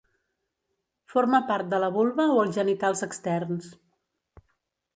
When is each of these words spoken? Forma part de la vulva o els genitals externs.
Forma 1.15 1.41
part 1.51 1.69
de 1.75 1.81
la 1.83 1.91
vulva 1.99 2.27
o 2.37 2.39
els 2.45 2.57
genitals 2.57 3.07
externs. 3.09 3.69